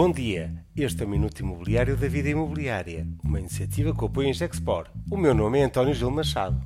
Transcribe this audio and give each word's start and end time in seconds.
Bom 0.00 0.12
dia, 0.12 0.54
este 0.76 1.02
é 1.02 1.06
o 1.06 1.08
Minuto 1.08 1.40
Imobiliário 1.40 1.96
da 1.96 2.06
Vida 2.06 2.28
Imobiliária, 2.28 3.04
uma 3.24 3.40
iniciativa 3.40 3.92
que 3.92 4.04
apoia 4.04 4.28
em 4.28 4.32
Gexpor. 4.32 4.86
O 5.10 5.16
meu 5.16 5.34
nome 5.34 5.58
é 5.58 5.64
António 5.64 5.92
Gil 5.92 6.08
Machado. 6.08 6.56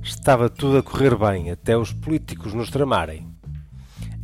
Estava 0.00 0.48
tudo 0.48 0.78
a 0.78 0.84
correr 0.84 1.16
bem 1.16 1.50
até 1.50 1.76
os 1.76 1.92
políticos 1.92 2.54
nos 2.54 2.70
tramarem. 2.70 3.26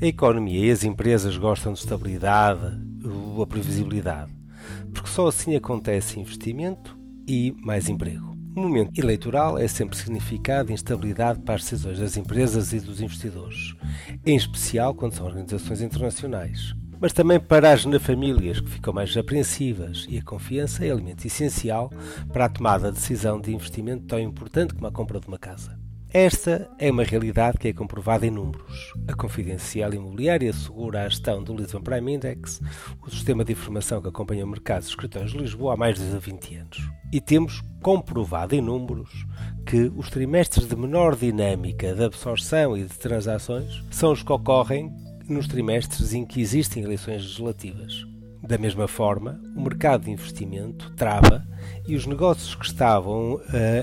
A 0.00 0.06
economia 0.06 0.64
e 0.64 0.70
as 0.70 0.84
empresas 0.84 1.36
gostam 1.36 1.72
de 1.72 1.80
estabilidade 1.80 2.78
ou 3.04 3.42
a 3.42 3.46
previsibilidade, 3.48 4.30
porque 4.94 5.08
só 5.10 5.26
assim 5.26 5.56
acontece 5.56 6.20
investimento 6.20 6.96
e 7.26 7.52
mais 7.64 7.88
emprego. 7.88 8.31
O 8.54 8.60
momento 8.60 8.98
eleitoral 8.98 9.56
é 9.56 9.66
sempre 9.66 9.96
significado 9.96 10.68
de 10.68 10.74
instabilidade 10.74 11.40
para 11.40 11.54
as 11.54 11.62
decisões 11.62 11.98
das 11.98 12.18
empresas 12.18 12.74
e 12.74 12.80
dos 12.80 13.00
investidores, 13.00 13.74
em 14.26 14.36
especial 14.36 14.94
quando 14.94 15.14
são 15.14 15.24
organizações 15.24 15.80
internacionais. 15.80 16.74
Mas 17.00 17.14
também 17.14 17.40
para 17.40 17.72
as 17.72 17.84
famílias 18.02 18.60
que 18.60 18.68
ficam 18.68 18.92
mais 18.92 19.16
apreensivas 19.16 20.06
e 20.06 20.18
a 20.18 20.22
confiança 20.22 20.84
é 20.84 20.88
elemento 20.88 21.26
essencial 21.26 21.90
para 22.30 22.44
a 22.44 22.48
tomada 22.48 22.92
de 22.92 22.98
decisão 22.98 23.40
de 23.40 23.54
investimento 23.54 24.04
tão 24.04 24.20
importante 24.20 24.74
como 24.74 24.86
a 24.86 24.92
compra 24.92 25.18
de 25.18 25.28
uma 25.28 25.38
casa. 25.38 25.80
Esta 26.12 26.68
é 26.78 26.90
uma 26.90 27.04
realidade 27.04 27.56
que 27.56 27.68
é 27.68 27.72
comprovada 27.72 28.26
em 28.26 28.30
números. 28.30 28.92
A 29.08 29.14
Confidencial 29.14 29.94
Imobiliária 29.94 30.50
assegura 30.50 31.04
a 31.04 31.08
gestão 31.08 31.42
do 31.42 31.56
Lisbon 31.56 31.80
Prime 31.80 32.12
Index, 32.12 32.60
o 33.00 33.08
sistema 33.08 33.42
de 33.42 33.52
informação 33.52 34.02
que 34.02 34.08
acompanha 34.08 34.44
o 34.44 34.48
mercado 34.48 34.80
dos 34.80 34.90
escritórios 34.90 35.32
de 35.32 35.38
Lisboa 35.38 35.72
há 35.72 35.76
mais 35.76 35.96
de 35.96 36.04
20 36.04 36.54
anos. 36.56 36.90
E 37.10 37.18
temos 37.18 37.62
comprovado 37.82 38.54
em 38.54 38.60
números 38.60 39.26
que 39.66 39.92
os 39.96 40.08
trimestres 40.08 40.68
de 40.68 40.76
menor 40.76 41.16
dinâmica 41.16 41.94
de 41.94 42.04
absorção 42.04 42.76
e 42.76 42.84
de 42.84 42.94
transações 42.94 43.82
são 43.90 44.12
os 44.12 44.22
que 44.22 44.32
ocorrem 44.32 44.90
nos 45.28 45.46
trimestres 45.48 46.14
em 46.14 46.24
que 46.24 46.40
existem 46.40 46.82
eleições 46.82 47.22
legislativas. 47.22 48.06
Da 48.42 48.58
mesma 48.58 48.88
forma, 48.88 49.40
o 49.56 49.60
mercado 49.60 50.04
de 50.04 50.10
investimento 50.10 50.92
trava 50.96 51.46
e 51.86 51.94
os 51.94 52.06
negócios 52.06 52.54
que 52.54 52.64
estavam 52.64 53.34
uh, 53.34 53.40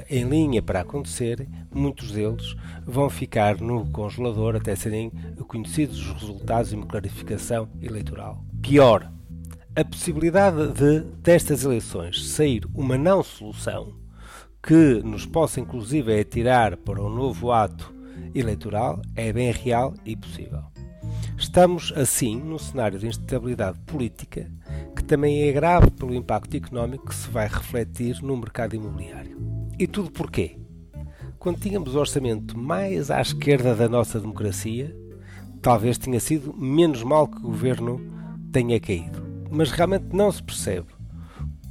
em 0.10 0.26
linha 0.26 0.62
para 0.62 0.82
acontecer, 0.82 1.48
muitos 1.74 2.12
deles 2.12 2.56
vão 2.86 3.10
ficar 3.10 3.60
no 3.60 3.90
congelador 3.90 4.56
até 4.56 4.76
serem 4.76 5.12
conhecidos 5.48 6.00
os 6.00 6.22
resultados 6.22 6.72
de 6.72 6.76
uma 6.76 6.86
clarificação 6.86 7.70
eleitoral. 7.82 8.44
Pior, 8.62 9.10
a 9.80 9.86
possibilidade 9.86 10.74
de 10.74 11.00
destas 11.24 11.64
eleições 11.64 12.32
sair 12.32 12.66
uma 12.76 12.98
não 12.98 13.24
solução 13.24 13.94
que 14.62 15.02
nos 15.06 15.26
possa 15.26 15.62
inclusive 15.62 16.20
atirar 16.20 16.76
para 16.76 17.02
um 17.02 17.08
novo 17.08 17.50
ato 17.50 17.94
eleitoral 18.36 19.02
é 19.16 19.32
bem 19.32 19.54
real 19.54 19.94
e 20.06 20.18
possível. 20.18 20.64
Estamos, 21.38 21.94
assim, 21.96 22.38
num 22.38 22.60
cenário 22.60 23.00
de 23.00 23.08
instabilidade 23.08 23.80
política 23.86 24.52
que 24.94 25.02
também 25.02 25.44
é 25.44 25.52
grave 25.54 25.90
pelo 25.92 26.14
impacto 26.14 26.58
económico 26.58 27.08
que 27.08 27.16
se 27.16 27.30
vai 27.30 27.48
refletir 27.48 28.22
no 28.22 28.36
mercado 28.36 28.76
imobiliário. 28.76 29.40
E 29.80 29.88
tudo 29.88 30.12
porquê? 30.12 30.58
Quando 31.38 31.62
tínhamos 31.62 31.96
o 31.96 32.00
orçamento 32.00 32.58
mais 32.58 33.10
à 33.10 33.22
esquerda 33.22 33.74
da 33.74 33.88
nossa 33.88 34.20
democracia, 34.20 34.94
talvez 35.62 35.98
tenha 35.98 36.20
sido 36.20 36.54
menos 36.54 37.02
mal 37.02 37.30
que 37.30 37.38
o 37.38 37.44
governo 37.44 38.02
tenha 38.52 38.78
caído. 38.78 39.19
Mas 39.52 39.72
realmente 39.72 40.08
não 40.14 40.32
se 40.32 40.44
percebe 40.44 40.88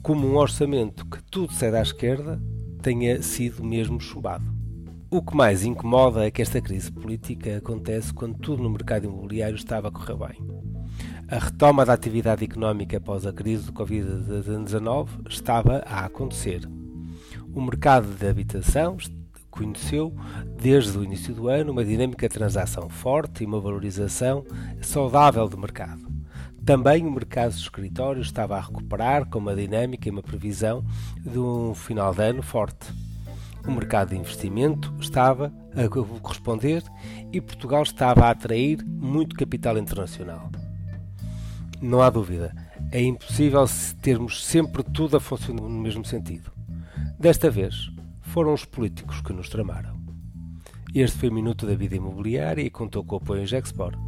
como 0.02 0.26
um 0.26 0.36
orçamento 0.36 1.04
que 1.06 1.22
tudo 1.24 1.52
cede 1.52 1.76
à 1.76 1.82
esquerda 1.82 2.40
tenha 2.82 3.22
sido 3.22 3.62
mesmo 3.64 4.00
chumbado. 4.00 4.44
O 5.10 5.22
que 5.22 5.36
mais 5.36 5.64
incomoda 5.64 6.26
é 6.26 6.30
que 6.30 6.42
esta 6.42 6.60
crise 6.60 6.92
política 6.92 7.56
acontece 7.56 8.12
quando 8.12 8.38
tudo 8.38 8.62
no 8.62 8.70
mercado 8.70 9.06
imobiliário 9.06 9.56
estava 9.56 9.88
a 9.88 9.90
correr 9.90 10.16
bem. 10.16 10.46
A 11.28 11.38
retoma 11.38 11.84
da 11.84 11.92
atividade 11.92 12.44
económica 12.44 12.96
após 12.98 13.26
a 13.26 13.32
crise 13.32 13.64
do 13.64 13.72
Covid-19 13.72 15.08
estava 15.28 15.82
a 15.86 16.04
acontecer. 16.04 16.68
O 17.54 17.60
mercado 17.60 18.06
de 18.14 18.26
habitação 18.26 18.96
conheceu, 19.50 20.14
desde 20.60 20.96
o 20.96 21.04
início 21.04 21.34
do 21.34 21.48
ano, 21.48 21.72
uma 21.72 21.84
dinâmica 21.84 22.28
de 22.28 22.34
transação 22.34 22.88
forte 22.88 23.42
e 23.42 23.46
uma 23.46 23.60
valorização 23.60 24.44
saudável 24.80 25.48
do 25.48 25.58
mercado. 25.58 26.17
Também 26.68 27.06
o 27.06 27.10
mercado 27.10 27.54
de 27.54 27.62
escritórios 27.62 28.26
estava 28.26 28.54
a 28.54 28.60
recuperar 28.60 29.24
com 29.24 29.38
uma 29.38 29.56
dinâmica 29.56 30.06
e 30.06 30.12
uma 30.12 30.22
previsão 30.22 30.84
de 31.18 31.38
um 31.38 31.74
final 31.74 32.14
de 32.14 32.22
ano 32.22 32.42
forte 32.42 32.92
o 33.66 33.72
mercado 33.72 34.10
de 34.10 34.16
investimento 34.16 34.94
estava 35.00 35.50
a 35.74 35.88
corresponder 35.88 36.82
e 37.32 37.40
Portugal 37.40 37.82
estava 37.82 38.26
a 38.26 38.30
atrair 38.30 38.84
muito 38.84 39.34
capital 39.34 39.78
internacional. 39.78 40.50
Não 41.80 42.02
há 42.02 42.10
dúvida, 42.10 42.54
é 42.92 43.00
impossível 43.00 43.64
termos 44.02 44.44
sempre 44.44 44.82
tudo 44.82 45.16
a 45.16 45.20
funcionar 45.20 45.62
no 45.62 45.70
mesmo 45.70 46.04
sentido. 46.04 46.52
Desta 47.18 47.50
vez, 47.50 47.90
foram 48.20 48.52
os 48.52 48.66
políticos 48.66 49.22
que 49.22 49.32
nos 49.32 49.48
tramaram. 49.48 49.98
Este 50.94 51.16
foi 51.16 51.30
o 51.30 51.34
Minuto 51.34 51.66
da 51.66 51.74
Vida 51.74 51.96
Imobiliária 51.96 52.60
e 52.60 52.68
contou 52.68 53.02
com 53.02 53.14
o 53.14 53.18
apoio 53.18 53.40
em 53.40 53.46
Gexport. 53.46 53.98